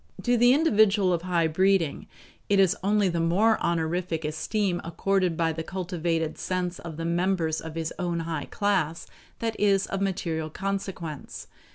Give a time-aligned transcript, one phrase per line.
[0.23, 2.07] To the individual of high breeding,
[2.49, 7.61] it is only the more honorific esteem accorded by the cultivated sense of the members
[7.61, 9.05] of his own high class
[9.37, 11.45] that is of material consequence.